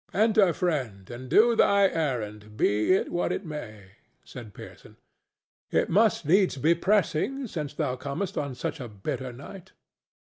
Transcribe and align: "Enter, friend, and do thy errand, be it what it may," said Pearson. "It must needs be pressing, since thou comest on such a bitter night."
"Enter, 0.15 0.51
friend, 0.51 1.07
and 1.11 1.29
do 1.29 1.55
thy 1.55 1.83
errand, 1.87 2.57
be 2.57 2.91
it 2.93 3.11
what 3.11 3.31
it 3.31 3.45
may," 3.45 3.97
said 4.25 4.51
Pearson. 4.51 4.97
"It 5.69 5.89
must 5.91 6.25
needs 6.25 6.57
be 6.57 6.73
pressing, 6.73 7.45
since 7.45 7.75
thou 7.75 7.97
comest 7.97 8.35
on 8.35 8.55
such 8.55 8.79
a 8.79 8.87
bitter 8.89 9.31
night." 9.31 9.73